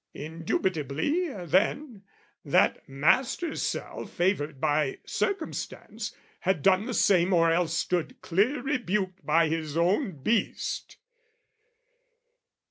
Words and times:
Indubitably, 0.15 1.27
then, 1.45 2.01
that 2.43 2.89
master's 2.89 3.61
self 3.61 4.11
Favoured 4.11 4.59
by 4.59 4.97
circumstance, 5.05 6.15
had 6.39 6.63
done 6.63 6.87
the 6.87 6.93
same 6.95 7.31
Or 7.33 7.51
else 7.51 7.75
stood 7.75 8.19
clear 8.19 8.63
rebuked 8.63 9.23
by 9.23 9.47
his 9.47 9.77
own 9.77 10.23
beast. 10.23 10.97